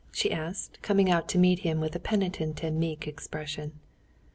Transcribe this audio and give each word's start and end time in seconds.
she 0.11 0.31
asked, 0.31 0.81
coming 0.81 1.11
out 1.11 1.27
to 1.29 1.37
meet 1.37 1.59
him 1.59 1.79
with 1.79 1.95
a 1.95 1.99
penitent 1.99 2.63
and 2.63 2.79
meek 2.79 3.05
expression. 3.07 3.73